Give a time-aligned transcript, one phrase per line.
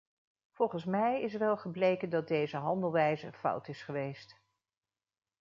[0.51, 4.39] Volgens mij is wel gebleken dat deze handelwijze fout is geweest.